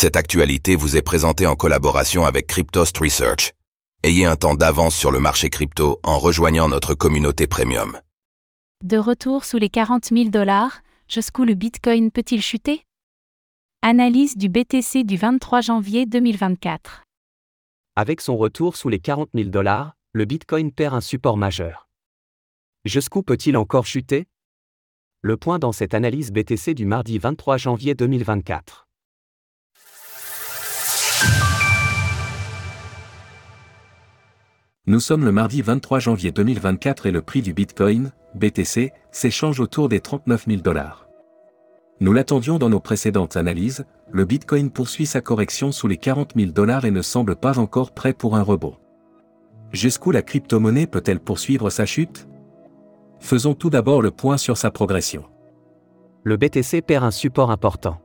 [0.00, 3.52] Cette actualité vous est présentée en collaboration avec Cryptost Research.
[4.02, 8.00] Ayez un temps d'avance sur le marché crypto en rejoignant notre communauté premium.
[8.82, 12.82] De retour sous les 40 000 dollars, jusqu'où le Bitcoin peut-il chuter?
[13.82, 17.02] Analyse du BTC du 23 janvier 2024.
[17.94, 21.90] Avec son retour sous les 40 000 dollars, le Bitcoin perd un support majeur.
[22.86, 24.28] Jusqu'où peut-il encore chuter?
[25.20, 28.86] Le point dans cette analyse BTC du mardi 23 janvier 2024.
[34.90, 39.88] Nous sommes le mardi 23 janvier 2024 et le prix du Bitcoin, BTC, s'échange autour
[39.88, 41.06] des 39 000 dollars.
[42.00, 46.50] Nous l'attendions dans nos précédentes analyses, le Bitcoin poursuit sa correction sous les 40 000
[46.50, 48.78] dollars et ne semble pas encore prêt pour un rebond.
[49.70, 52.26] Jusqu'où la crypto-monnaie peut-elle poursuivre sa chute?
[53.20, 55.22] Faisons tout d'abord le point sur sa progression.
[56.24, 58.00] Le BTC perd un support important.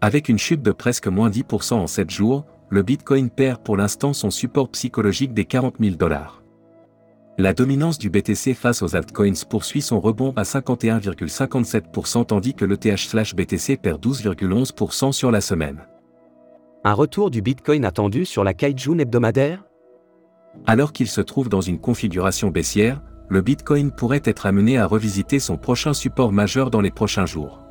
[0.00, 4.12] Avec une chute de presque moins 10% en 7 jours, le Bitcoin perd pour l'instant
[4.12, 6.42] son support psychologique des 40 000 dollars.
[7.38, 13.76] La dominance du BTC face aux altcoins poursuit son rebond à 51,57% tandis que l'ETH/BTC
[13.76, 15.86] perd 12,11% sur la semaine.
[16.82, 19.62] Un retour du Bitcoin attendu sur la Kaijun hebdomadaire?
[20.66, 25.38] Alors qu'il se trouve dans une configuration baissière, le Bitcoin pourrait être amené à revisiter
[25.38, 27.63] son prochain support majeur dans les prochains jours.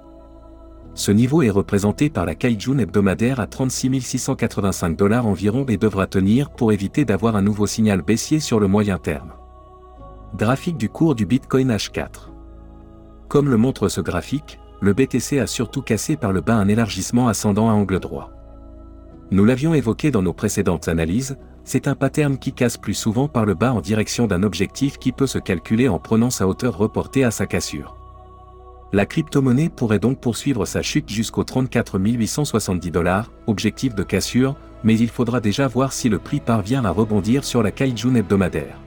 [0.95, 6.05] Ce niveau est représenté par la Kaijun hebdomadaire à 36 685 dollars environ et devra
[6.05, 9.33] tenir pour éviter d'avoir un nouveau signal baissier sur le moyen terme.
[10.35, 12.29] Graphique du cours du Bitcoin H4.
[13.27, 17.27] Comme le montre ce graphique, le BTC a surtout cassé par le bas un élargissement
[17.27, 18.31] ascendant à angle droit.
[19.31, 23.45] Nous l'avions évoqué dans nos précédentes analyses, c'est un pattern qui casse plus souvent par
[23.45, 27.23] le bas en direction d'un objectif qui peut se calculer en prenant sa hauteur reportée
[27.23, 28.02] à sa cassure.
[28.93, 34.95] La crypto-monnaie pourrait donc poursuivre sa chute jusqu'aux 34 870 dollars, objectif de cassure, mais
[34.95, 38.77] il faudra déjà voir si le prix parvient à rebondir sur la Kaijun hebdomadaire.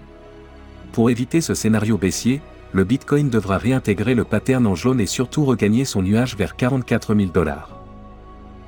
[0.93, 2.41] Pour éviter ce scénario baissier,
[2.73, 7.17] le Bitcoin devra réintégrer le pattern en jaune et surtout regagner son nuage vers 44
[7.17, 7.81] 000 dollars.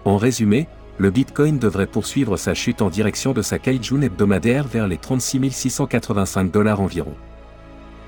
[0.04, 4.88] En résumé, le Bitcoin devrait poursuivre sa chute en direction de sa Kaijun hebdomadaire vers
[4.88, 7.14] les 36 685 dollars environ.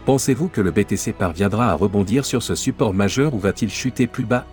[0.07, 4.25] Pensez-vous que le BTC parviendra à rebondir sur ce support majeur ou va-t-il chuter plus
[4.25, 4.47] bas?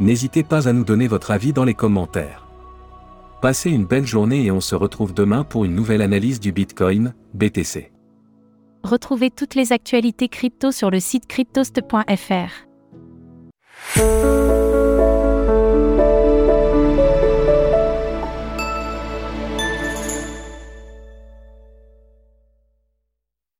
[0.00, 2.46] N'hésitez pas à nous donner votre avis dans les commentaires.
[3.40, 7.14] Passez une belle journée et on se retrouve demain pour une nouvelle analyse du Bitcoin,
[7.34, 7.92] BTC.
[8.82, 12.67] Retrouvez toutes les actualités crypto sur le site cryptost.fr.